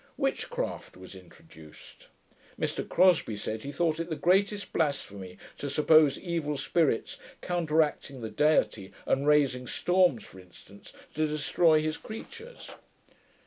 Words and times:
Witchcraft 0.17 0.97
was 0.97 1.13
introduced. 1.13 2.07
Mr 2.59 2.89
Crosbie 2.89 3.35
said, 3.35 3.61
he 3.61 3.71
thought 3.71 3.99
it 3.99 4.09
the 4.09 4.15
greatest 4.15 4.73
blasphemy 4.73 5.37
to 5.59 5.69
suppose 5.69 6.17
evil 6.17 6.57
spirits 6.57 7.19
counteracting 7.41 8.21
the 8.21 8.31
Deity, 8.31 8.93
and 9.05 9.27
raising 9.27 9.67
storms, 9.67 10.23
for 10.23 10.39
instance, 10.39 10.91
to 11.13 11.27
destroy 11.27 11.81
his 11.83 11.97
creatures. 11.97 12.71